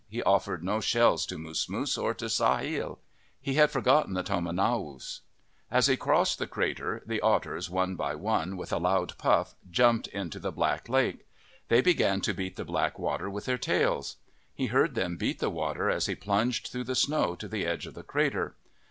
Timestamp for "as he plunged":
15.91-16.69